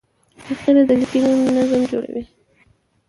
[0.45, 2.23] فقره د لیکني نظم جوړوي.